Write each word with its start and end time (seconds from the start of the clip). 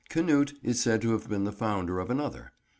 Canute 0.09 0.55
is 0.63 0.81
said 0.81 0.99
to 1.03 1.11
have 1.11 1.29
been 1.29 1.43
the 1.43 1.51
founder 1.51 1.99
of 1.99 2.09
another. 2.09 2.53